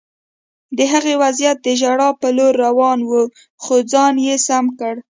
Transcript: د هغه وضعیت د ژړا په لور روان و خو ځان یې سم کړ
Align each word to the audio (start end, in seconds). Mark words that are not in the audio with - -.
د 0.77 0.79
هغه 0.91 1.13
وضعیت 1.23 1.57
د 1.63 1.67
ژړا 1.79 2.09
په 2.21 2.27
لور 2.37 2.53
روان 2.65 2.99
و 3.09 3.11
خو 3.63 3.75
ځان 3.91 4.15
یې 4.27 4.35
سم 4.47 4.65
کړ 4.79 4.95